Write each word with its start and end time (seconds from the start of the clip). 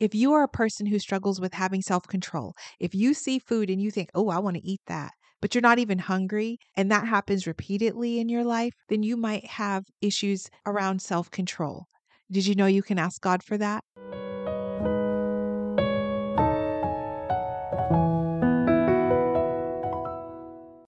If 0.00 0.14
you 0.14 0.32
are 0.34 0.42
a 0.42 0.48
person 0.48 0.86
who 0.86 0.98
struggles 0.98 1.40
with 1.40 1.54
having 1.54 1.82
self 1.82 2.06
control, 2.06 2.54
if 2.78 2.94
you 2.94 3.14
see 3.14 3.38
food 3.38 3.70
and 3.70 3.80
you 3.82 3.90
think, 3.90 4.10
oh, 4.14 4.28
I 4.28 4.38
want 4.38 4.56
to 4.56 4.64
eat 4.64 4.80
that, 4.86 5.12
but 5.40 5.54
you're 5.54 5.62
not 5.62 5.78
even 5.80 5.98
hungry, 5.98 6.58
and 6.76 6.90
that 6.92 7.06
happens 7.08 7.46
repeatedly 7.46 8.20
in 8.20 8.28
your 8.28 8.44
life, 8.44 8.74
then 8.88 9.02
you 9.02 9.16
might 9.16 9.46
have 9.46 9.84
issues 10.00 10.48
around 10.66 11.02
self 11.02 11.30
control. 11.30 11.86
Did 12.30 12.46
you 12.46 12.54
know 12.54 12.66
you 12.66 12.82
can 12.82 12.98
ask 12.98 13.20
God 13.20 13.42
for 13.42 13.58
that? 13.58 13.84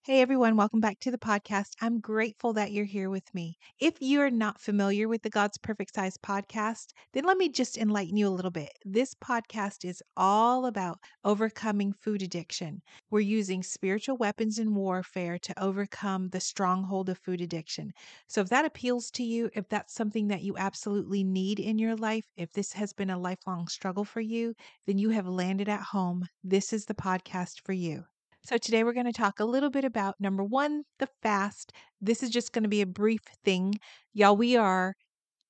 Hey 0.06 0.20
everyone, 0.20 0.56
welcome 0.56 0.78
back 0.78 1.00
to 1.00 1.10
the 1.10 1.18
podcast. 1.18 1.72
I'm 1.80 1.98
grateful 1.98 2.52
that 2.52 2.70
you're 2.70 2.84
here 2.84 3.10
with 3.10 3.34
me. 3.34 3.58
If 3.80 3.96
you're 3.98 4.30
not 4.30 4.60
familiar 4.60 5.08
with 5.08 5.22
the 5.22 5.30
God's 5.30 5.58
Perfect 5.58 5.96
Size 5.96 6.16
podcast, 6.16 6.92
then 7.12 7.24
let 7.24 7.36
me 7.36 7.48
just 7.48 7.76
enlighten 7.76 8.16
you 8.16 8.28
a 8.28 8.30
little 8.30 8.52
bit. 8.52 8.70
This 8.84 9.14
podcast 9.14 9.84
is 9.84 10.04
all 10.16 10.66
about 10.66 11.00
overcoming 11.24 11.92
food 11.92 12.22
addiction. 12.22 12.82
We're 13.10 13.18
using 13.18 13.64
spiritual 13.64 14.16
weapons 14.16 14.60
in 14.60 14.76
warfare 14.76 15.40
to 15.40 15.60
overcome 15.60 16.28
the 16.28 16.38
stronghold 16.38 17.08
of 17.08 17.18
food 17.18 17.40
addiction. 17.40 17.90
So 18.28 18.42
if 18.42 18.48
that 18.50 18.64
appeals 18.64 19.10
to 19.10 19.24
you, 19.24 19.50
if 19.56 19.68
that's 19.68 19.92
something 19.92 20.28
that 20.28 20.42
you 20.42 20.56
absolutely 20.56 21.24
need 21.24 21.58
in 21.58 21.80
your 21.80 21.96
life, 21.96 22.26
if 22.36 22.52
this 22.52 22.72
has 22.74 22.92
been 22.92 23.10
a 23.10 23.18
lifelong 23.18 23.66
struggle 23.66 24.04
for 24.04 24.20
you, 24.20 24.54
then 24.86 24.98
you 24.98 25.10
have 25.10 25.26
landed 25.26 25.68
at 25.68 25.82
home. 25.82 26.28
This 26.44 26.72
is 26.72 26.84
the 26.84 26.94
podcast 26.94 27.62
for 27.64 27.72
you. 27.72 28.04
So, 28.46 28.58
today 28.58 28.84
we're 28.84 28.92
going 28.92 29.06
to 29.06 29.12
talk 29.12 29.40
a 29.40 29.44
little 29.44 29.70
bit 29.70 29.84
about 29.84 30.20
number 30.20 30.44
one, 30.44 30.84
the 31.00 31.08
fast. 31.20 31.72
This 32.00 32.22
is 32.22 32.30
just 32.30 32.52
going 32.52 32.62
to 32.62 32.68
be 32.68 32.80
a 32.80 32.86
brief 32.86 33.22
thing. 33.44 33.74
Y'all, 34.14 34.36
we 34.36 34.56
are 34.56 34.94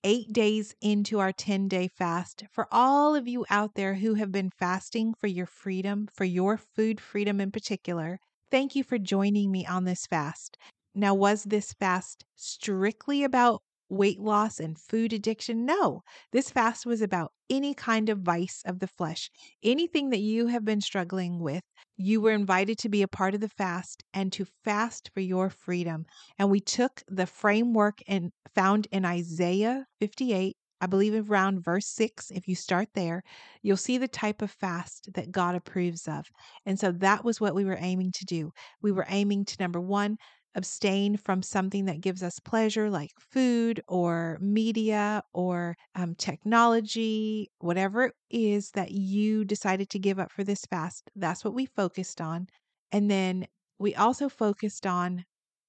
eight 0.04 0.32
days 0.32 0.74
into 0.80 1.18
our 1.20 1.32
10 1.32 1.68
day 1.68 1.88
fast. 1.88 2.44
For 2.52 2.68
all 2.72 3.14
of 3.14 3.28
you 3.28 3.46
out 3.50 3.74
there 3.74 3.94
who 3.96 4.14
have 4.14 4.32
been 4.32 4.50
fasting 4.50 5.14
for 5.14 5.26
your 5.26 5.46
freedom, 5.46 6.08
for 6.12 6.24
your 6.24 6.56
food 6.56 7.00
freedom 7.00 7.40
in 7.40 7.50
particular, 7.52 8.18
thank 8.50 8.74
you 8.74 8.84
for 8.84 8.98
joining 8.98 9.52
me 9.52 9.66
on 9.66 9.84
this 9.84 10.06
fast. 10.06 10.56
Now, 10.94 11.14
was 11.14 11.44
this 11.44 11.74
fast 11.74 12.24
strictly 12.36 13.24
about 13.24 13.62
weight 13.88 14.20
loss 14.20 14.60
and 14.60 14.78
food 14.78 15.12
addiction. 15.12 15.64
No, 15.64 16.02
this 16.32 16.50
fast 16.50 16.86
was 16.86 17.02
about 17.02 17.32
any 17.48 17.74
kind 17.74 18.08
of 18.08 18.20
vice 18.20 18.62
of 18.66 18.78
the 18.80 18.86
flesh. 18.86 19.30
Anything 19.62 20.10
that 20.10 20.20
you 20.20 20.48
have 20.48 20.64
been 20.64 20.80
struggling 20.80 21.40
with, 21.40 21.62
you 21.96 22.20
were 22.20 22.32
invited 22.32 22.78
to 22.78 22.88
be 22.88 23.02
a 23.02 23.08
part 23.08 23.34
of 23.34 23.40
the 23.40 23.48
fast 23.48 24.02
and 24.12 24.32
to 24.32 24.46
fast 24.64 25.10
for 25.14 25.20
your 25.20 25.50
freedom. 25.50 26.06
And 26.38 26.50
we 26.50 26.60
took 26.60 27.02
the 27.08 27.26
framework 27.26 28.00
and 28.08 28.32
found 28.54 28.88
in 28.90 29.04
Isaiah 29.04 29.86
58 30.00 30.56
I 30.80 30.86
believe 30.86 31.30
around 31.30 31.64
verse 31.64 31.86
6, 31.86 32.30
if 32.30 32.46
you 32.46 32.54
start 32.54 32.88
there, 32.94 33.22
you'll 33.62 33.78
see 33.78 33.96
the 33.96 34.08
type 34.08 34.42
of 34.42 34.50
fast 34.50 35.08
that 35.14 35.32
God 35.32 35.54
approves 35.54 36.06
of. 36.06 36.26
And 36.66 36.78
so 36.78 36.92
that 36.92 37.24
was 37.24 37.40
what 37.40 37.54
we 37.54 37.64
were 37.64 37.78
aiming 37.80 38.12
to 38.16 38.24
do. 38.26 38.52
We 38.82 38.92
were 38.92 39.06
aiming 39.08 39.46
to, 39.46 39.56
number 39.58 39.80
one, 39.80 40.18
abstain 40.56 41.18
from 41.18 41.42
something 41.42 41.84
that 41.84 42.00
gives 42.00 42.22
us 42.22 42.40
pleasure, 42.40 42.90
like 42.90 43.12
food 43.18 43.80
or 43.86 44.38
media 44.40 45.22
or 45.34 45.76
um, 45.94 46.14
technology, 46.14 47.50
whatever 47.58 48.04
it 48.06 48.14
is 48.30 48.70
that 48.70 48.90
you 48.90 49.44
decided 49.44 49.90
to 49.90 49.98
give 49.98 50.18
up 50.18 50.32
for 50.32 50.42
this 50.42 50.64
fast. 50.64 51.10
That's 51.14 51.44
what 51.44 51.54
we 51.54 51.66
focused 51.66 52.20
on. 52.20 52.48
And 52.90 53.10
then 53.10 53.46
we 53.78 53.94
also 53.94 54.30
focused 54.30 54.86
on 54.86 55.26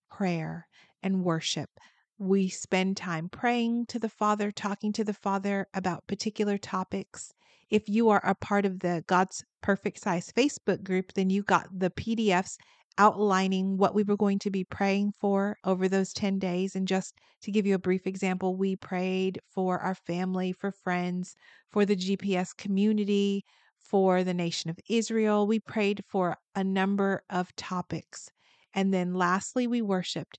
prayer 0.10 0.68
and 1.04 1.24
worship. 1.24 1.70
We 2.18 2.48
spend 2.48 2.98
time 2.98 3.30
praying 3.30 3.88
to 3.88 4.00
the 4.00 4.10
Father, 4.10 4.52
talking 4.52 4.94
to 4.94 5.04
the 5.04 5.14
Father 5.14 5.68
about 5.74 6.08
particular 6.08 6.58
topics. 6.58 7.34
If 7.70 7.90
you 7.90 8.10
are 8.10 8.26
a 8.26 8.34
part 8.34 8.66
of 8.66 8.80
the 8.80 9.04
God's 9.06 9.44
Perfect 9.62 10.00
Size 10.00 10.32
Facebook 10.36 10.84
group, 10.84 11.14
then 11.14 11.30
you 11.30 11.44
got 11.44 11.68
the 11.78 11.90
PDFs 11.90 12.56
outlining 12.98 13.78
what 13.78 13.94
we 13.94 14.04
were 14.04 14.18
going 14.18 14.40
to 14.40 14.50
be 14.50 14.64
praying 14.64 15.14
for 15.20 15.58
over 15.64 15.88
those 15.88 16.14
10 16.14 16.40
days. 16.40 16.76
And 16.76 16.88
just 16.88 17.16
to 17.44 17.52
give 17.52 17.66
you 17.66 17.76
a 17.76 17.80
brief 17.80 18.08
example, 18.08 18.56
we 18.56 18.76
prayed 18.76 19.40
for 19.54 19.80
our 19.80 19.96
family, 19.96 20.52
for 20.52 20.72
friends, 20.72 21.36
for 21.72 21.86
the 21.86 21.96
GPS 21.96 22.56
community, 22.56 23.44
for 23.78 24.24
the 24.24 24.34
nation 24.34 24.70
of 24.70 24.80
Israel. 24.90 25.48
We 25.48 25.60
prayed 25.60 26.04
for 26.08 26.38
a 26.56 26.64
number 26.64 27.24
of 27.30 27.56
topics. 27.56 28.30
And 28.74 28.94
then 28.94 29.14
lastly, 29.14 29.68
we 29.68 29.82
worshiped. 29.82 30.38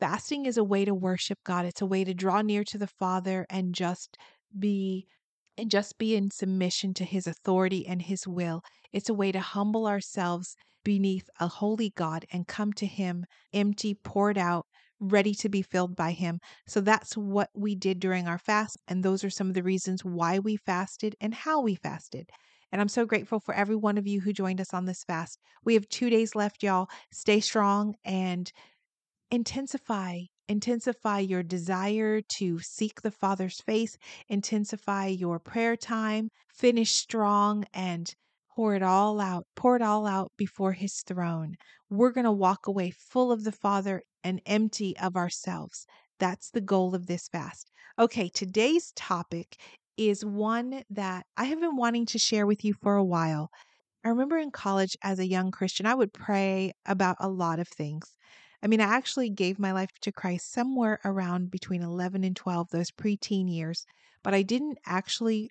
Fasting 0.00 0.46
is 0.46 0.56
a 0.56 0.64
way 0.64 0.84
to 0.84 0.94
worship 0.94 1.38
God, 1.44 1.64
it's 1.64 1.80
a 1.80 1.86
way 1.86 2.04
to 2.04 2.14
draw 2.14 2.42
near 2.42 2.64
to 2.64 2.78
the 2.78 2.86
Father 2.86 3.46
and 3.48 3.74
just 3.74 4.18
be 4.58 5.06
and 5.56 5.70
just 5.70 5.98
be 5.98 6.16
in 6.16 6.30
submission 6.30 6.92
to 6.94 7.04
his 7.04 7.26
authority 7.26 7.86
and 7.86 8.02
his 8.02 8.26
will. 8.26 8.62
It's 8.92 9.08
a 9.08 9.14
way 9.14 9.30
to 9.32 9.40
humble 9.40 9.86
ourselves 9.86 10.56
beneath 10.84 11.28
a 11.40 11.48
holy 11.48 11.90
God 11.96 12.26
and 12.32 12.46
come 12.46 12.72
to 12.74 12.86
Him 12.86 13.24
empty, 13.52 13.94
poured 13.94 14.38
out, 14.38 14.66
ready 15.00 15.34
to 15.34 15.48
be 15.48 15.62
filled 15.62 15.96
by 15.96 16.12
Him. 16.12 16.38
So 16.66 16.80
that's 16.80 17.16
what 17.16 17.50
we 17.54 17.74
did 17.74 17.98
during 17.98 18.28
our 18.28 18.38
fast. 18.38 18.78
And 18.86 19.02
those 19.02 19.24
are 19.24 19.30
some 19.30 19.48
of 19.48 19.54
the 19.54 19.62
reasons 19.62 20.04
why 20.04 20.38
we 20.38 20.56
fasted 20.56 21.16
and 21.20 21.34
how 21.34 21.60
we 21.60 21.74
fasted. 21.74 22.30
And 22.70 22.80
I'm 22.80 22.88
so 22.88 23.06
grateful 23.06 23.40
for 23.40 23.54
every 23.54 23.76
one 23.76 23.98
of 23.98 24.06
you 24.06 24.20
who 24.20 24.32
joined 24.32 24.60
us 24.60 24.74
on 24.74 24.84
this 24.84 25.04
fast. 25.04 25.38
We 25.64 25.74
have 25.74 25.88
two 25.88 26.10
days 26.10 26.34
left, 26.34 26.62
y'all. 26.62 26.88
Stay 27.12 27.40
strong 27.40 27.94
and 28.04 28.50
intensify 29.30 30.20
intensify 30.48 31.18
your 31.18 31.42
desire 31.42 32.20
to 32.20 32.58
seek 32.58 33.00
the 33.00 33.10
father's 33.10 33.62
face 33.62 33.96
intensify 34.28 35.06
your 35.06 35.38
prayer 35.38 35.74
time 35.74 36.28
finish 36.52 36.90
strong 36.90 37.64
and 37.72 38.14
pour 38.54 38.74
it 38.74 38.82
all 38.82 39.20
out, 39.20 39.46
pour 39.56 39.76
it 39.76 39.82
all 39.82 40.06
out 40.06 40.30
before 40.36 40.72
his 40.72 41.02
throne. 41.02 41.56
We're 41.90 42.12
going 42.12 42.24
to 42.24 42.32
walk 42.32 42.66
away 42.66 42.90
full 42.90 43.32
of 43.32 43.44
the 43.44 43.52
Father 43.52 44.02
and 44.22 44.40
empty 44.46 44.96
of 44.98 45.16
ourselves. 45.16 45.86
That's 46.20 46.50
the 46.50 46.60
goal 46.60 46.94
of 46.94 47.06
this 47.06 47.28
fast. 47.28 47.70
Okay, 47.98 48.28
today's 48.32 48.92
topic 48.94 49.56
is 49.96 50.24
one 50.24 50.82
that 50.90 51.26
I 51.36 51.44
have 51.44 51.60
been 51.60 51.76
wanting 51.76 52.06
to 52.06 52.18
share 52.18 52.46
with 52.46 52.64
you 52.64 52.74
for 52.74 52.94
a 52.94 53.04
while. 53.04 53.50
I 54.04 54.08
remember 54.08 54.38
in 54.38 54.50
college 54.50 54.96
as 55.02 55.18
a 55.18 55.26
young 55.26 55.50
Christian, 55.50 55.86
I 55.86 55.94
would 55.94 56.12
pray 56.12 56.72
about 56.86 57.16
a 57.20 57.28
lot 57.28 57.58
of 57.58 57.68
things. 57.68 58.16
I 58.62 58.66
mean, 58.66 58.80
I 58.80 58.84
actually 58.84 59.30
gave 59.30 59.58
my 59.58 59.72
life 59.72 59.90
to 60.02 60.12
Christ 60.12 60.52
somewhere 60.52 61.00
around 61.04 61.50
between 61.50 61.82
11 61.82 62.24
and 62.24 62.36
12, 62.36 62.70
those 62.70 62.90
preteen 62.90 63.52
years, 63.52 63.84
but 64.22 64.32
I 64.32 64.42
didn't 64.42 64.78
actually 64.86 65.50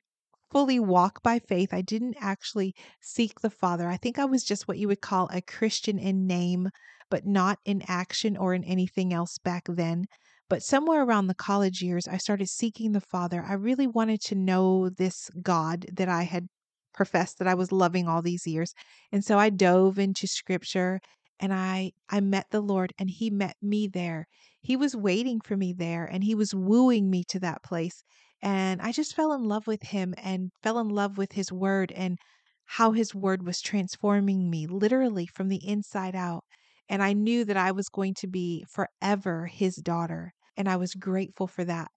fully 0.53 0.79
walk 0.79 1.23
by 1.23 1.39
faith. 1.39 1.73
I 1.73 1.81
didn't 1.81 2.15
actually 2.21 2.75
seek 3.01 3.41
the 3.41 3.49
Father. 3.49 3.89
I 3.89 3.97
think 3.97 4.19
I 4.19 4.25
was 4.25 4.43
just 4.43 4.67
what 4.67 4.77
you 4.77 4.87
would 4.87 5.01
call 5.01 5.27
a 5.33 5.41
Christian 5.41 5.97
in 5.97 6.27
name, 6.27 6.69
but 7.09 7.25
not 7.25 7.57
in 7.65 7.81
action 7.87 8.37
or 8.37 8.53
in 8.53 8.63
anything 8.63 9.11
else 9.11 9.39
back 9.39 9.63
then. 9.67 10.05
But 10.49 10.61
somewhere 10.61 11.03
around 11.03 11.25
the 11.25 11.33
college 11.33 11.81
years, 11.81 12.07
I 12.07 12.17
started 12.17 12.49
seeking 12.49 12.91
the 12.91 13.01
Father. 13.01 13.43
I 13.43 13.53
really 13.53 13.87
wanted 13.87 14.21
to 14.25 14.35
know 14.35 14.89
this 14.89 15.31
God 15.41 15.87
that 15.91 16.07
I 16.07 16.23
had 16.23 16.47
professed 16.93 17.39
that 17.39 17.47
I 17.47 17.55
was 17.55 17.71
loving 17.71 18.07
all 18.07 18.21
these 18.21 18.45
years. 18.45 18.73
And 19.11 19.25
so 19.25 19.39
I 19.39 19.49
dove 19.49 19.97
into 19.97 20.27
scripture 20.27 20.99
and 21.43 21.53
I 21.53 21.91
I 22.09 22.21
met 22.21 22.47
the 22.51 22.61
Lord 22.61 22.93
and 22.97 23.09
he 23.09 23.29
met 23.29 23.57
me 23.61 23.89
there. 23.89 24.27
He 24.61 24.77
was 24.77 24.95
waiting 24.95 25.41
for 25.41 25.57
me 25.57 25.73
there 25.73 26.05
and 26.05 26.23
he 26.23 26.35
was 26.35 26.55
wooing 26.55 27.09
me 27.09 27.25
to 27.25 27.39
that 27.41 27.63
place. 27.63 28.01
And 28.41 28.81
I 28.81 28.93
just 28.93 29.13
fell 29.13 29.33
in 29.33 29.43
love 29.43 29.67
with 29.67 29.83
him 29.83 30.13
and 30.17 30.51
fell 30.61 30.79
in 30.79 30.87
love 30.87 31.17
with 31.17 31.33
his 31.33 31.51
word 31.51 31.91
and 31.91 32.17
how 32.65 32.93
his 32.93 33.13
word 33.13 33.45
was 33.45 33.59
transforming 33.59 34.49
me 34.49 34.67
literally 34.67 35.27
from 35.27 35.49
the 35.49 35.67
inside 35.67 36.15
out. 36.15 36.45
And 36.87 37.03
I 37.03 37.11
knew 37.11 37.43
that 37.43 37.57
I 37.57 37.73
was 37.73 37.89
going 37.89 38.13
to 38.19 38.27
be 38.27 38.65
forever 38.69 39.47
his 39.47 39.75
daughter. 39.75 40.31
And 40.55 40.69
I 40.69 40.77
was 40.77 40.93
grateful 40.93 41.47
for 41.47 41.65
that. 41.65 41.89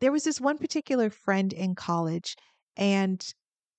There 0.00 0.12
was 0.12 0.24
this 0.24 0.40
one 0.40 0.56
particular 0.56 1.10
friend 1.10 1.52
in 1.52 1.74
college, 1.74 2.34
and 2.78 3.22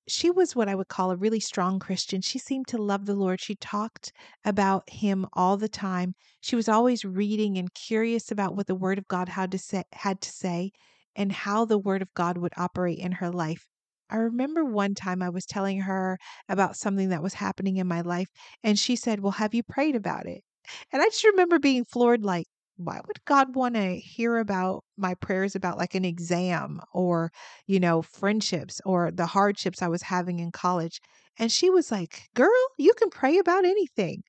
she 0.07 0.31
was 0.31 0.55
what 0.55 0.69
I 0.69 0.75
would 0.75 0.87
call 0.87 1.11
a 1.11 1.17
really 1.17 1.39
strong 1.39 1.79
Christian. 1.79 2.21
She 2.21 2.39
seemed 2.39 2.67
to 2.69 2.77
love 2.77 3.05
the 3.05 3.15
Lord. 3.15 3.39
She 3.41 3.55
talked 3.55 4.13
about 4.45 4.89
him 4.89 5.27
all 5.33 5.57
the 5.57 5.69
time. 5.69 6.15
She 6.41 6.55
was 6.55 6.69
always 6.69 7.03
reading 7.05 7.57
and 7.57 7.73
curious 7.73 8.31
about 8.31 8.55
what 8.55 8.67
the 8.67 8.75
word 8.75 8.97
of 8.97 9.07
God 9.07 9.29
had 9.29 9.51
to 9.51 9.57
say, 9.59 9.83
had 9.93 10.21
to 10.21 10.31
say 10.31 10.71
and 11.15 11.31
how 11.31 11.65
the 11.65 11.77
word 11.77 12.01
of 12.01 12.13
God 12.13 12.37
would 12.37 12.53
operate 12.57 12.99
in 12.99 13.13
her 13.13 13.29
life. 13.29 13.67
I 14.09 14.17
remember 14.17 14.63
one 14.63 14.95
time 14.95 15.21
I 15.21 15.29
was 15.29 15.45
telling 15.45 15.81
her 15.81 16.17
about 16.47 16.77
something 16.77 17.09
that 17.09 17.23
was 17.23 17.33
happening 17.33 17.77
in 17.77 17.87
my 17.87 18.01
life, 18.01 18.29
and 18.63 18.79
she 18.79 18.95
said, 18.95 19.19
Well, 19.19 19.33
have 19.33 19.53
you 19.53 19.63
prayed 19.63 19.95
about 19.95 20.25
it? 20.27 20.43
And 20.91 21.01
I 21.01 21.05
just 21.05 21.23
remember 21.25 21.59
being 21.59 21.83
floored 21.85 22.23
like, 22.23 22.45
why 22.77 23.01
would 23.07 23.23
God 23.25 23.55
want 23.55 23.75
to 23.75 23.95
hear 23.97 24.37
about 24.37 24.83
my 24.97 25.15
prayers 25.15 25.55
about 25.55 25.77
like 25.77 25.95
an 25.95 26.05
exam 26.05 26.81
or, 26.93 27.31
you 27.67 27.79
know, 27.79 28.01
friendships 28.01 28.81
or 28.85 29.11
the 29.11 29.25
hardships 29.27 29.81
I 29.81 29.87
was 29.87 30.03
having 30.03 30.39
in 30.39 30.51
college? 30.51 31.01
And 31.39 31.51
she 31.51 31.69
was 31.69 31.91
like, 31.91 32.29
Girl, 32.35 32.49
you 32.77 32.93
can 32.93 33.09
pray 33.09 33.37
about 33.39 33.65
anything. 33.65 34.23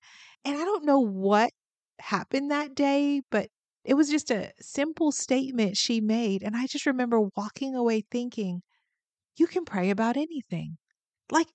And 0.45 0.56
I 0.56 0.65
don't 0.65 0.85
know 0.85 1.00
what 1.00 1.50
happened 2.00 2.50
that 2.50 2.75
day, 2.75 3.23
but 3.31 3.50
it 3.85 3.95
was 3.95 4.11
just 4.11 4.31
a 4.31 4.53
simple 4.61 5.12
statement 5.12 5.77
she 5.77 6.00
made. 6.00 6.43
And 6.43 6.56
I 6.56 6.67
just 6.67 6.87
remember 6.87 7.21
walking 7.37 7.75
away 7.75 8.03
thinking, 8.11 8.62
you 9.37 9.47
can 9.47 9.65
pray 9.65 9.91
about 9.91 10.17
anything. 10.19 10.77
Like, 11.31 11.49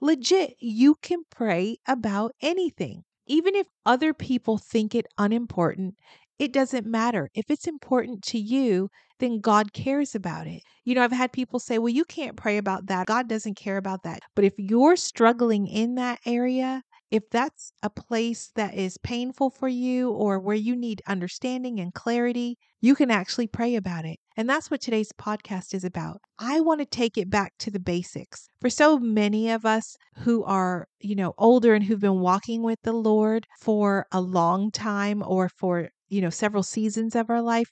legit, 0.00 0.56
you 0.60 0.96
can 0.96 1.24
pray 1.30 1.78
about 1.86 2.32
anything. 2.40 3.04
Even 3.26 3.54
if 3.54 3.66
other 3.86 4.12
people 4.14 4.58
think 4.58 4.94
it 4.94 5.06
unimportant, 5.18 5.94
it 6.38 6.52
doesn't 6.52 6.86
matter. 6.86 7.30
If 7.34 7.50
it's 7.50 7.66
important 7.66 8.22
to 8.24 8.38
you, 8.38 8.88
then 9.20 9.40
God 9.40 9.72
cares 9.72 10.14
about 10.14 10.46
it. 10.46 10.62
You 10.84 10.94
know, 10.94 11.02
I've 11.02 11.12
had 11.12 11.32
people 11.32 11.60
say, 11.60 11.78
well, 11.78 11.88
you 11.88 12.04
can't 12.04 12.36
pray 12.36 12.58
about 12.58 12.86
that. 12.86 13.06
God 13.06 13.28
doesn't 13.28 13.56
care 13.56 13.76
about 13.76 14.02
that. 14.02 14.20
But 14.34 14.44
if 14.44 14.54
you're 14.58 14.96
struggling 14.96 15.66
in 15.66 15.94
that 15.94 16.18
area, 16.26 16.82
if 17.14 17.30
that's 17.30 17.72
a 17.80 17.88
place 17.88 18.50
that 18.56 18.74
is 18.74 18.98
painful 18.98 19.48
for 19.48 19.68
you 19.68 20.10
or 20.10 20.40
where 20.40 20.56
you 20.56 20.74
need 20.74 21.00
understanding 21.06 21.78
and 21.78 21.94
clarity, 21.94 22.58
you 22.80 22.96
can 22.96 23.08
actually 23.08 23.46
pray 23.46 23.76
about 23.76 24.04
it. 24.04 24.18
And 24.36 24.48
that's 24.48 24.68
what 24.68 24.80
today's 24.80 25.12
podcast 25.12 25.74
is 25.74 25.84
about. 25.84 26.20
I 26.40 26.58
want 26.58 26.80
to 26.80 26.86
take 26.86 27.16
it 27.16 27.30
back 27.30 27.52
to 27.60 27.70
the 27.70 27.78
basics. 27.78 28.48
For 28.60 28.68
so 28.68 28.98
many 28.98 29.48
of 29.48 29.64
us 29.64 29.94
who 30.16 30.42
are, 30.42 30.88
you 30.98 31.14
know, 31.14 31.34
older 31.38 31.72
and 31.72 31.84
who've 31.84 32.00
been 32.00 32.18
walking 32.18 32.64
with 32.64 32.80
the 32.82 32.92
Lord 32.92 33.46
for 33.60 34.06
a 34.10 34.20
long 34.20 34.72
time 34.72 35.22
or 35.24 35.48
for, 35.48 35.90
you 36.08 36.20
know, 36.20 36.30
several 36.30 36.64
seasons 36.64 37.14
of 37.14 37.30
our 37.30 37.42
life, 37.42 37.70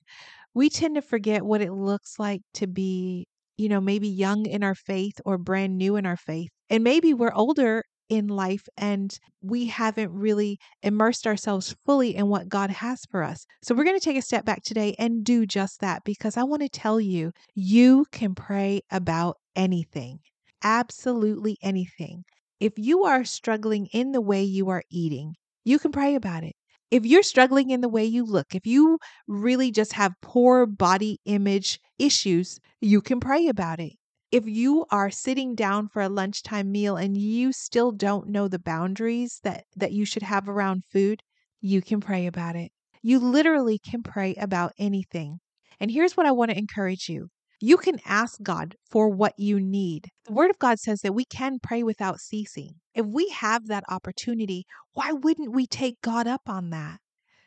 we 0.55 0.71
tend 0.71 0.95
to 0.95 1.03
forget 1.03 1.43
what 1.43 1.63
it 1.63 1.73
looks 1.73 2.17
like 2.17 2.43
to 2.55 2.69
be, 2.69 3.27
you 3.57 3.69
know, 3.69 3.81
maybe 3.81 4.09
young 4.09 4.47
in 4.47 4.63
our 4.63 4.77
faith 4.77 5.21
or 5.25 5.37
brand 5.37 5.77
new 5.79 5.97
in 5.97 6.07
our 6.07 6.17
faith. 6.17 6.51
And 6.71 6.85
maybe 6.85 7.13
we're 7.13 7.35
older 7.35 7.83
in 8.13 8.29
life 8.29 8.69
and 8.77 9.19
we 9.41 9.65
haven't 9.65 10.13
really 10.13 10.59
immersed 10.83 11.27
ourselves 11.27 11.75
fully 11.87 12.15
in 12.15 12.29
what 12.29 12.47
God 12.47 12.69
has 12.69 13.07
for 13.11 13.23
us. 13.23 13.47
So 13.63 13.75
we're 13.75 13.85
going 13.85 13.99
to 13.99 14.05
take 14.05 14.19
a 14.19 14.23
step 14.23 14.45
back 14.45 14.63
today 14.63 14.95
and 14.99 15.25
do 15.25 15.47
just 15.47 15.81
that 15.81 16.05
because 16.05 16.37
I 16.37 16.43
want 16.43 16.61
to 16.61 16.69
tell 16.69 17.01
you, 17.01 17.33
you 17.55 18.05
can 18.13 18.35
pray 18.35 18.83
about 18.91 19.39
anything, 19.57 20.19
absolutely 20.63 21.57
anything. 21.63 22.25
If 22.61 22.75
you 22.77 23.05
are 23.05 23.25
struggling 23.25 23.87
in 23.95 24.13
the 24.13 24.21
way 24.21 24.43
you 24.43 24.69
are 24.69 24.83
eating, 24.91 25.35
you 25.65 25.79
can 25.79 25.91
pray 25.91 26.15
about 26.15 26.45
it. 26.45 26.55
If 26.91 27.07
you're 27.07 27.23
struggling 27.23 27.71
in 27.71 27.81
the 27.81 27.89
way 27.89 28.05
you 28.05 28.27
look, 28.27 28.55
if 28.55 28.67
you 28.67 28.99
really 29.27 29.71
just 29.71 29.95
have 29.95 30.13
poor 30.21 30.67
body 30.67 31.19
image 31.25 31.81
issues, 31.99 32.61
you 32.83 33.01
can 33.01 33.21
pray 33.21 33.49
about 33.49 33.81
it 33.81 33.95
if 34.33 34.47
you 34.47 34.87
are 34.91 35.11
sitting 35.11 35.55
down 35.55 35.89
for 35.89 36.01
a 36.01 36.09
lunchtime 36.09 36.73
meal 36.73 36.97
and 36.97 37.19
you 37.19 37.53
still 37.53 37.93
don't 37.93 38.29
know 38.29 38.49
the 38.49 38.59
boundaries 38.59 39.41
that 39.45 39.65
that 39.77 39.93
you 39.93 40.07
should 40.07 40.23
have 40.23 40.49
around 40.49 40.85
food, 40.91 41.21
you 41.61 41.83
can 41.83 42.01
pray 42.01 42.27
about 42.27 42.57
it. 42.57 42.73
You 43.03 43.19
literally 43.19 43.79
can 43.79 44.03
pray 44.03 44.35
about 44.37 44.73
anything. 44.79 45.41
And 45.79 45.91
here's 45.91 46.17
what 46.17 46.27
I 46.27 46.33
want 46.33 46.51
to 46.51 46.59
encourage 46.59 47.11
you. 47.11 47.29
You 47.61 47.77
can 47.77 47.99
ask 48.07 48.43
God 48.43 48.75
for 48.91 49.09
what 49.09 49.35
you 49.37 49.61
need. 49.61 50.09
The 50.25 50.33
Word 50.33 50.51
of 50.51 50.59
God 50.59 50.79
says 50.79 51.03
that 51.03 51.15
we 51.15 51.27
can 51.27 51.59
pray 51.63 51.83
without 51.83 52.19
ceasing. 52.19 52.77
If 52.95 53.05
we 53.05 53.29
have 53.29 53.67
that 53.67 53.85
opportunity, 53.89 54.65
why 54.95 55.13
wouldn't 55.13 55.55
we 55.55 55.67
take 55.67 56.01
God 56.01 56.27
up 56.27 56.43
on 56.49 56.71
that? 56.71 56.99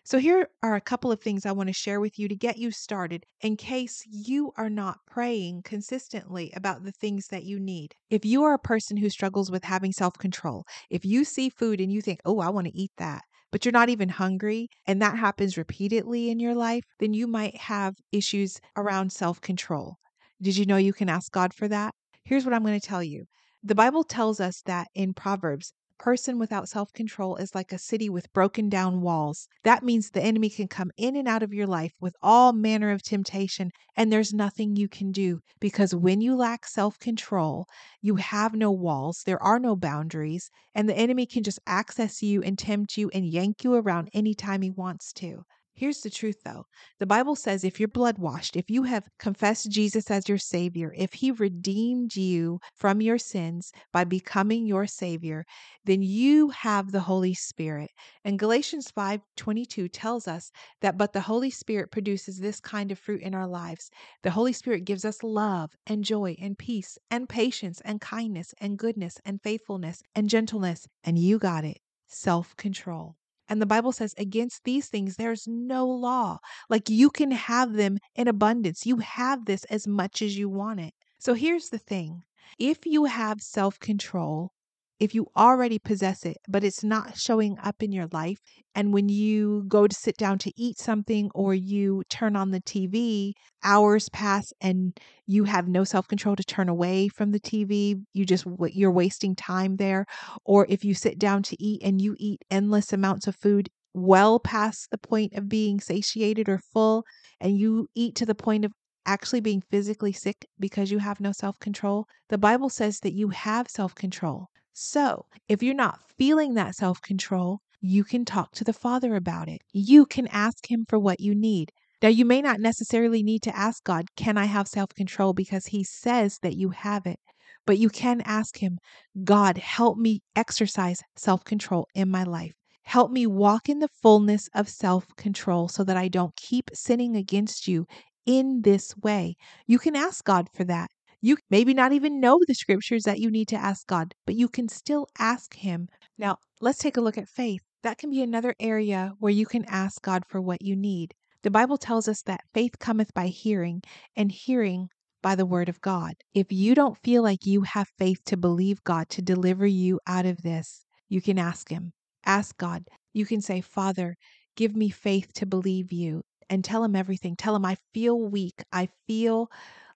So, 0.07 0.19
here 0.19 0.50
are 0.62 0.75
a 0.75 0.81
couple 0.81 1.12
of 1.12 1.19
things 1.19 1.48
I 1.48 1.52
want 1.52 1.66
to 1.66 1.74
share 1.74 2.00
with 2.00 2.19
you 2.19 2.28
to 2.28 2.36
get 2.36 2.60
you 2.60 2.69
started 2.69 3.25
in 3.42 3.57
case 3.57 4.04
you 4.07 4.54
are 4.56 4.69
not 4.69 5.00
praying 5.07 5.63
consistently 5.63 6.54
about 6.56 6.84
the 6.84 6.92
things 6.92 7.30
that 7.30 7.44
you 7.44 7.60
need. 7.60 7.96
If 8.12 8.24
you 8.24 8.44
are 8.44 8.54
a 8.54 8.60
person 8.60 8.98
who 8.98 9.10
struggles 9.10 9.50
with 9.50 9.63
having 9.63 9.92
self 9.92 10.13
control, 10.19 10.68
if 10.92 11.06
you 11.06 11.24
see 11.24 11.50
food 11.50 11.81
and 11.81 11.92
you 11.92 12.04
think, 12.04 12.19
oh, 12.24 12.40
I 12.40 12.50
want 12.52 12.68
to 12.68 12.78
eat 12.78 12.92
that, 12.98 13.24
but 13.52 13.66
you're 13.66 13.72
not 13.72 13.90
even 13.90 14.10
hungry, 14.10 14.68
and 14.86 15.02
that 15.02 15.18
happens 15.18 15.57
repeatedly 15.57 16.30
in 16.30 16.40
your 16.40 16.54
life, 16.54 16.84
then 17.00 17.16
you 17.16 17.25
might 17.25 17.57
have 17.57 17.96
issues 18.12 18.62
around 18.78 19.12
self 19.12 19.42
control. 19.42 19.96
Did 20.40 20.56
you 20.56 20.68
know 20.68 20.78
you 20.78 20.94
can 20.94 21.10
ask 21.10 21.31
God 21.31 21.52
for 21.52 21.68
that? 21.69 21.96
Here's 22.24 22.46
what 22.46 22.54
I'm 22.54 22.63
going 22.63 22.80
to 22.80 22.88
tell 22.88 23.02
you. 23.02 23.25
The 23.63 23.74
Bible 23.74 24.04
tells 24.04 24.40
us 24.40 24.62
that 24.68 24.88
in 24.94 25.16
Proverbs 25.16 25.74
person 25.97 26.39
without 26.39 26.69
self 26.69 26.92
control 26.94 27.36
is 27.38 27.56
like 27.56 27.71
a 27.71 27.77
city 27.77 28.09
with 28.09 28.31
broken 28.33 28.69
down 28.69 29.01
walls. 29.01 29.47
That 29.63 29.83
means 29.83 30.09
the 30.09 30.24
enemy 30.24 30.50
can 30.50 30.68
come 30.68 30.92
in 30.97 31.15
and 31.15 31.27
out 31.27 31.44
of 31.44 31.53
your 31.53 31.68
life 31.68 31.94
with 32.00 32.15
all 32.21 32.53
manner 32.53 32.92
of 32.92 33.01
temptation, 33.03 33.71
and 33.95 34.12
there's 34.12 34.33
nothing 34.33 34.75
you 34.75 34.88
can 34.88 35.12
do 35.12 35.42
because 35.59 35.95
when 35.95 36.21
you 36.21 36.36
lack 36.36 36.65
self 36.65 37.00
control, 37.00 37.68
you 38.01 38.15
have 38.15 38.53
no 38.53 38.71
walls, 38.71 39.24
there 39.25 39.42
are 39.42 39.59
no 39.59 39.75
boundaries, 39.75 40.50
and 40.74 40.88
the 40.89 40.97
enemy 40.97 41.25
can 41.25 41.44
just 41.44 41.59
access 41.68 42.21
you 42.21 42.42
and 42.44 42.57
tempt 42.59 42.97
you 42.97 43.09
and 43.13 43.25
yank 43.25 43.63
you 43.63 43.74
around 43.74 44.09
anytime 44.13 44.62
he 44.62 44.71
wants 44.71 45.13
to. 45.13 45.44
Here's 45.77 46.00
the 46.00 46.10
truth 46.10 46.44
though. 46.45 46.68
The 47.00 47.06
Bible 47.06 47.36
says 47.36 47.66
if 47.66 47.81
you're 47.81 47.89
blood 47.89 48.18
washed, 48.18 48.56
if 48.56 48.69
you 48.69 48.83
have 48.83 49.10
confessed 49.19 49.69
Jesus 49.69 50.10
as 50.10 50.30
your 50.30 50.38
Savior, 50.38 50.94
if 50.95 51.12
He 51.12 51.31
redeemed 51.31 52.16
you 52.16 52.62
from 52.74 53.01
your 53.01 53.18
sins 53.18 53.74
by 53.92 54.06
becoming 54.06 54.66
your 54.66 54.88
Savior, 54.88 55.45
then 55.83 56.01
you 56.01 56.48
have 56.51 56.94
the 56.94 57.01
Holy 57.01 57.33
Spirit. 57.33 57.92
And 58.24 58.39
Galatians 58.39 58.89
5 58.89 59.19
22 59.36 59.89
tells 59.89 60.30
us 60.30 60.50
that, 60.80 60.98
but 60.98 61.12
the 61.12 61.19
Holy 61.19 61.50
Spirit 61.50 61.92
produces 61.92 62.39
this 62.39 62.62
kind 62.62 62.89
of 62.89 62.98
fruit 62.98 63.21
in 63.21 63.36
our 63.36 63.48
lives. 63.48 63.92
The 64.24 64.31
Holy 64.31 64.54
Spirit 64.54 64.86
gives 64.86 65.04
us 65.04 65.24
love 65.24 65.75
and 65.86 66.06
joy 66.06 66.38
and 66.39 66.57
peace 66.57 66.98
and 67.12 67.28
patience 67.28 67.81
and 67.81 68.00
kindness 68.00 68.54
and 68.62 68.78
goodness 68.78 69.19
and 69.25 69.42
faithfulness 69.42 70.01
and 70.16 70.30
gentleness. 70.30 70.88
And 71.04 71.19
you 71.19 71.38
got 71.38 71.66
it 71.66 71.81
self 72.07 72.56
control. 72.56 73.18
And 73.47 73.62
the 73.62 73.65
Bible 73.65 73.92
says, 73.92 74.15
against 74.18 74.63
these 74.63 74.88
things, 74.88 75.15
there's 75.15 75.47
no 75.47 75.86
law. 75.88 76.39
Like 76.69 76.89
you 76.89 77.09
can 77.09 77.31
have 77.31 77.74
them 77.74 78.00
in 78.15 78.27
abundance. 78.27 78.86
You 78.86 78.97
have 78.97 79.45
this 79.45 79.65
as 79.65 79.88
much 79.88 80.21
as 80.21 80.38
you 80.38 80.50
want 80.50 80.80
it. 80.80 80.94
So 81.19 81.33
here's 81.33 81.69
the 81.69 81.77
thing 81.77 82.24
if 82.59 82.86
you 82.86 83.06
have 83.06 83.42
self 83.42 83.80
control, 83.80 84.51
if 85.00 85.13
you 85.13 85.27
already 85.36 85.80
possess 85.80 86.25
it, 86.25 86.38
but 86.47 86.63
it's 86.63 86.83
not 86.83 87.18
showing 87.18 87.57
up 87.59 87.83
in 87.83 87.92
your 87.92 88.07
life, 88.12 88.39
and 88.74 88.94
when 88.94 89.09
you 89.09 89.65
go 89.68 89.88
to 89.88 89.95
sit 89.95 90.18
down 90.18 90.38
to 90.39 90.51
eat 90.56 90.77
something 90.77 91.30
or 91.36 91.53
you 91.53 92.03
turn 92.09 92.36
on 92.36 92.51
the 92.51 92.62
TV, 92.62 93.33
hours 93.63 94.09
pass 94.09 94.53
and 94.62 94.97
you 95.25 95.44
have 95.44 95.68
no 95.68 95.83
self-control 95.83 96.36
to 96.36 96.44
turn 96.44 96.69
away 96.69 97.07
from 97.07 97.31
the 97.31 97.39
TV, 97.39 98.01
you 98.13 98.25
just 98.25 98.45
you're 98.71 98.92
wasting 98.92 99.36
time 99.36 99.77
there, 99.77 100.06
or 100.45 100.65
if 100.69 100.86
you 100.86 100.94
sit 100.94 101.19
down 101.19 101.44
to 101.44 101.62
eat 101.62 101.81
and 101.83 102.01
you 102.01 102.15
eat 102.18 102.42
endless 102.50 102.94
amounts 102.94 103.27
of 103.27 103.36
food 103.36 103.69
well 103.94 104.39
past 104.39 104.89
the 104.92 104.97
point 104.97 105.33
of 105.33 105.47
being 105.47 105.80
satiated 105.80 106.50
or 106.50 106.59
full 106.74 107.06
and 107.39 107.57
you 107.57 107.88
eat 107.95 108.13
to 108.15 108.25
the 108.25 108.36
point 108.36 108.65
of 108.65 108.74
actually 109.06 109.39
being 109.39 109.62
physically 109.62 110.12
sick 110.12 110.45
because 110.59 110.92
you 110.92 111.00
have 111.00 111.19
no 111.19 111.31
self 111.31 111.59
control, 111.59 112.07
the 112.30 112.38
Bible 112.38 112.69
says 112.69 113.00
that 113.01 113.13
you 113.13 113.30
have 113.30 113.69
self 113.69 113.94
control. 113.95 114.47
So, 114.77 115.27
if 115.47 115.64
you're 115.64 115.73
not 115.73 116.02
feeling 116.18 116.56
that 116.56 116.76
self 116.76 117.02
control, 117.02 117.61
you 117.80 118.04
can 118.04 118.26
talk 118.26 118.52
to 118.56 118.66
the 118.66 118.73
Father 118.73 119.16
about 119.16 119.47
it. 119.47 119.61
You 119.71 120.06
can 120.06 120.28
ask 120.28 120.69
Him 120.69 120.85
for 120.90 120.99
what 120.99 121.21
you 121.21 121.33
need. 121.33 121.71
Now, 122.02 122.09
you 122.09 122.26
may 122.26 122.42
not 122.42 122.59
necessarily 122.59 123.23
need 123.23 123.42
to 123.44 123.56
ask 123.56 123.81
God, 123.85 124.07
Can 124.18 124.38
I 124.38 124.45
have 124.45 124.68
self 124.68 124.90
control? 124.94 125.31
because 125.31 125.68
He 125.68 125.85
says 125.85 126.40
that 126.40 126.57
you 126.57 126.71
have 126.71 127.06
it. 127.06 127.21
But 127.66 127.78
you 127.78 127.88
can 127.88 128.19
ask 128.26 128.57
Him, 128.57 128.80
God, 129.23 129.57
help 129.59 129.97
me 129.97 130.19
exercise 130.35 131.02
self 131.16 131.45
control 131.45 131.88
in 131.95 132.11
my 132.11 132.23
life. 132.23 132.52
Help 132.83 133.11
me 133.11 133.26
walk 133.26 133.69
in 133.69 133.80
the 133.80 133.88
fullness 134.04 134.49
of 134.54 134.68
self 134.68 135.07
control 135.16 135.69
so 135.69 135.85
that 135.85 135.95
I 135.95 136.09
don't 136.09 136.35
keep 136.35 136.69
sinning 136.73 137.16
against 137.16 137.66
you 137.66 137.88
in 138.26 138.61
this 138.64 138.94
way. 138.97 139.38
You 139.68 139.80
can 139.80 139.95
ask 139.95 140.26
God 140.26 140.49
for 140.54 140.66
that. 140.66 140.90
You 141.25 141.37
maybe 141.49 141.73
not 141.73 141.91
even 141.91 142.19
know 142.19 142.39
the 142.45 142.53
scriptures 142.53 143.01
that 143.05 143.17
you 143.17 143.31
need 143.31 143.47
to 143.47 143.55
ask 143.55 143.87
God, 143.87 144.13
but 144.27 144.35
you 144.35 144.47
can 144.47 144.67
still 144.67 145.07
ask 145.17 145.55
Him. 145.55 145.89
Now, 146.19 146.37
let's 146.61 146.77
take 146.77 146.97
a 146.97 147.01
look 147.01 147.17
at 147.17 147.27
faith. 147.27 147.61
That 147.81 147.97
can 147.97 148.11
be 148.11 148.21
another 148.21 148.53
area 148.59 149.13
where 149.17 149.31
you 149.31 149.47
can 149.47 149.65
ask 149.65 150.03
God 150.03 150.21
for 150.29 150.39
what 150.39 150.61
you 150.61 150.75
need. 150.75 151.15
The 151.41 151.49
Bible 151.49 151.79
tells 151.79 152.07
us 152.07 152.21
that 152.27 152.44
faith 152.53 152.77
cometh 152.77 153.11
by 153.15 153.25
hearing, 153.25 153.81
and 154.15 154.31
hearing 154.31 154.89
by 155.23 155.33
the 155.33 155.47
word 155.47 155.67
of 155.67 155.81
God. 155.81 156.13
If 156.35 156.51
you 156.51 156.75
don't 156.75 157.01
feel 157.03 157.23
like 157.23 157.44
you 157.44 157.63
have 157.63 157.87
faith 157.97 158.19
to 158.25 158.37
believe 158.37 158.83
God 158.83 159.09
to 159.09 159.23
deliver 159.23 159.65
you 159.65 159.99
out 160.05 160.27
of 160.27 160.44
this, 160.44 160.85
you 161.09 161.23
can 161.23 161.39
ask 161.39 161.69
Him. 161.69 161.94
Ask 162.23 162.55
God. 162.55 162.83
You 163.13 163.25
can 163.25 163.41
say, 163.41 163.61
Father, 163.61 164.15
give 164.55 164.75
me 164.75 164.89
faith 164.89 165.33
to 165.33 165.47
believe 165.47 165.91
you, 165.91 166.21
and 166.51 166.63
tell 166.63 166.83
Him 166.83 166.95
everything. 166.95 167.35
Tell 167.35 167.55
Him, 167.55 167.65
I 167.65 167.77
feel 167.95 168.15
weak. 168.29 168.61
I 168.71 168.89
feel 169.07 169.49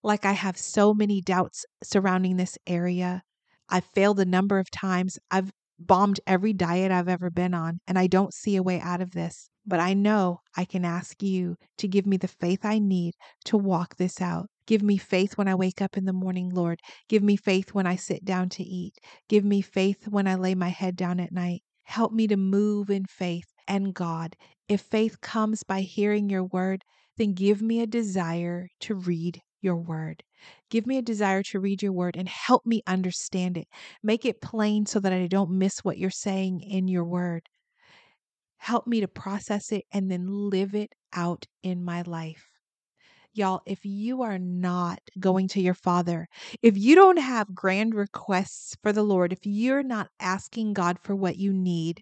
like 0.03 0.25
I 0.25 0.33
have 0.33 0.57
so 0.57 0.93
many 0.93 1.21
doubts 1.21 1.65
surrounding 1.83 2.37
this 2.37 2.57
area. 2.65 3.23
I've 3.69 3.85
failed 3.85 4.19
a 4.19 4.25
number 4.25 4.59
of 4.59 4.71
times. 4.71 5.19
I've 5.29 5.51
bombed 5.77 6.19
every 6.27 6.53
diet 6.53 6.91
I've 6.91 7.07
ever 7.07 7.29
been 7.29 7.53
on, 7.53 7.79
and 7.87 7.97
I 7.97 8.07
don't 8.07 8.33
see 8.33 8.55
a 8.55 8.63
way 8.63 8.79
out 8.81 9.01
of 9.01 9.11
this. 9.11 9.49
But 9.65 9.79
I 9.79 9.93
know 9.93 10.39
I 10.57 10.65
can 10.65 10.83
ask 10.83 11.21
you 11.21 11.55
to 11.77 11.87
give 11.87 12.05
me 12.05 12.17
the 12.17 12.27
faith 12.27 12.65
I 12.65 12.79
need 12.79 13.13
to 13.45 13.57
walk 13.57 13.95
this 13.95 14.21
out. 14.21 14.47
Give 14.65 14.81
me 14.81 14.97
faith 14.97 15.37
when 15.37 15.47
I 15.47 15.55
wake 15.55 15.81
up 15.81 15.97
in 15.97 16.05
the 16.05 16.13
morning, 16.13 16.49
Lord. 16.49 16.79
Give 17.07 17.23
me 17.23 17.35
faith 17.35 17.73
when 17.73 17.87
I 17.87 17.95
sit 17.95 18.25
down 18.25 18.49
to 18.49 18.63
eat. 18.63 18.95
Give 19.27 19.43
me 19.43 19.61
faith 19.61 20.07
when 20.07 20.27
I 20.27 20.35
lay 20.35 20.55
my 20.55 20.69
head 20.69 20.95
down 20.95 21.19
at 21.19 21.31
night. 21.31 21.61
Help 21.83 22.11
me 22.11 22.27
to 22.27 22.37
move 22.37 22.89
in 22.89 23.05
faith 23.05 23.53
and 23.67 23.93
God. 23.93 24.35
If 24.67 24.81
faith 24.81 25.21
comes 25.21 25.63
by 25.63 25.81
hearing 25.81 26.29
your 26.29 26.43
word, 26.43 26.83
then 27.17 27.33
give 27.33 27.61
me 27.61 27.81
a 27.81 27.87
desire 27.87 28.69
to 28.81 28.95
read 28.95 29.41
your 29.61 29.75
word. 29.75 30.23
Give 30.69 30.85
me 30.87 30.97
a 30.97 30.99
mm-hmm. 30.99 31.05
desire 31.05 31.43
to 31.43 31.59
read 31.59 31.81
your 31.81 31.93
word 31.93 32.15
and 32.15 32.27
help 32.27 32.65
me 32.65 32.81
understand 32.87 33.57
it. 33.57 33.67
Make 34.03 34.25
it 34.25 34.41
plain 34.41 34.85
so 34.85 34.99
that 34.99 35.13
I 35.13 35.27
don't 35.27 35.51
miss 35.51 35.79
what 35.79 35.97
you're 35.97 36.09
saying 36.09 36.61
in 36.61 36.87
your 36.87 37.05
word. 37.05 37.47
Help 38.57 38.87
me 38.87 38.99
to 39.01 39.07
process 39.07 39.71
it 39.71 39.85
and 39.91 40.11
then 40.11 40.27
live 40.27 40.75
it 40.75 40.93
out 41.13 41.45
in 41.63 41.83
my 41.83 42.01
life. 42.03 42.45
Y'all, 43.33 43.61
if 43.65 43.85
you 43.85 44.23
are 44.23 44.39
not 44.39 44.99
going 45.19 45.47
to 45.47 45.61
your 45.61 45.75
Father, 45.75 46.27
if 46.61 46.77
you 46.77 46.95
don't 46.95 47.19
have 47.19 47.53
grand 47.53 47.93
requests 47.93 48.75
for 48.81 48.91
the 48.91 49.03
Lord, 49.03 49.31
if 49.31 49.39
you're 49.43 49.83
not 49.83 50.09
asking 50.19 50.73
God 50.73 50.97
for 51.03 51.15
what 51.15 51.37
you 51.37 51.53
need, 51.53 52.01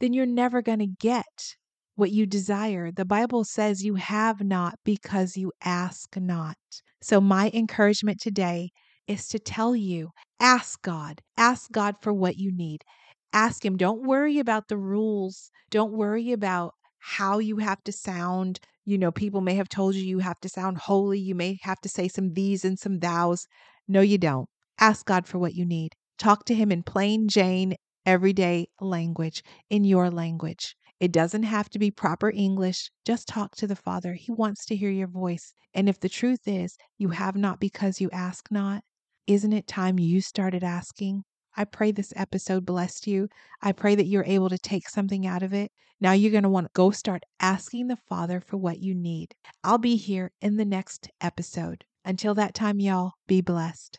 then 0.00 0.12
you're 0.12 0.24
never 0.24 0.62
going 0.62 0.78
to 0.78 0.86
get 0.86 1.56
what 1.96 2.12
you 2.12 2.26
desire. 2.26 2.92
The 2.92 3.04
Bible 3.04 3.44
says 3.44 3.84
you 3.84 3.96
have 3.96 4.42
not 4.42 4.78
because 4.84 5.36
you 5.36 5.52
ask 5.64 6.16
not. 6.16 6.56
So, 7.02 7.20
my 7.20 7.50
encouragement 7.52 8.20
today 8.20 8.70
is 9.06 9.28
to 9.28 9.38
tell 9.38 9.74
you 9.74 10.10
ask 10.40 10.80
God, 10.82 11.20
ask 11.36 11.70
God 11.72 11.96
for 12.00 12.12
what 12.12 12.36
you 12.36 12.52
need. 12.52 12.84
Ask 13.32 13.64
Him. 13.64 13.76
Don't 13.76 14.02
worry 14.06 14.38
about 14.38 14.68
the 14.68 14.76
rules. 14.76 15.50
Don't 15.70 15.92
worry 15.92 16.32
about 16.32 16.74
how 16.98 17.38
you 17.38 17.58
have 17.58 17.82
to 17.84 17.92
sound. 17.92 18.60
You 18.84 18.98
know, 18.98 19.10
people 19.10 19.40
may 19.40 19.54
have 19.54 19.68
told 19.68 19.94
you 19.94 20.02
you 20.02 20.20
have 20.20 20.40
to 20.40 20.48
sound 20.48 20.78
holy. 20.78 21.18
You 21.18 21.34
may 21.34 21.58
have 21.62 21.80
to 21.80 21.88
say 21.88 22.08
some 22.08 22.34
these 22.34 22.64
and 22.64 22.78
some 22.78 22.98
thous. 23.00 23.46
No, 23.88 24.00
you 24.00 24.18
don't. 24.18 24.48
Ask 24.78 25.06
God 25.06 25.26
for 25.26 25.38
what 25.38 25.54
you 25.54 25.64
need. 25.64 25.94
Talk 26.18 26.44
to 26.46 26.54
Him 26.54 26.72
in 26.72 26.82
plain 26.82 27.28
Jane, 27.28 27.76
everyday 28.04 28.68
language, 28.80 29.42
in 29.70 29.84
your 29.84 30.10
language. 30.10 30.76
It 30.98 31.12
doesn't 31.12 31.42
have 31.42 31.68
to 31.70 31.78
be 31.78 31.90
proper 31.90 32.30
English. 32.30 32.90
Just 33.04 33.28
talk 33.28 33.54
to 33.56 33.66
the 33.66 33.76
Father. 33.76 34.14
He 34.14 34.32
wants 34.32 34.64
to 34.66 34.76
hear 34.76 34.90
your 34.90 35.08
voice. 35.08 35.52
And 35.74 35.88
if 35.88 36.00
the 36.00 36.08
truth 36.08 36.46
is 36.46 36.76
you 36.96 37.10
have 37.10 37.36
not 37.36 37.60
because 37.60 38.00
you 38.00 38.08
ask 38.12 38.50
not, 38.50 38.82
isn't 39.26 39.52
it 39.52 39.66
time 39.66 39.98
you 39.98 40.20
started 40.20 40.64
asking? 40.64 41.24
I 41.56 41.64
pray 41.64 41.90
this 41.90 42.12
episode 42.16 42.64
blessed 42.64 43.06
you. 43.06 43.28
I 43.62 43.72
pray 43.72 43.94
that 43.94 44.06
you're 44.06 44.24
able 44.24 44.48
to 44.48 44.58
take 44.58 44.88
something 44.88 45.26
out 45.26 45.42
of 45.42 45.52
it. 45.52 45.70
Now 46.00 46.12
you're 46.12 46.30
going 46.30 46.42
to 46.42 46.48
want 46.50 46.66
to 46.66 46.72
go 46.74 46.90
start 46.90 47.22
asking 47.40 47.88
the 47.88 47.96
Father 48.08 48.40
for 48.40 48.56
what 48.56 48.78
you 48.78 48.94
need. 48.94 49.34
I'll 49.64 49.78
be 49.78 49.96
here 49.96 50.32
in 50.40 50.56
the 50.56 50.66
next 50.66 51.08
episode. 51.20 51.84
Until 52.04 52.34
that 52.34 52.54
time, 52.54 52.78
y'all, 52.78 53.12
be 53.26 53.40
blessed. 53.40 53.94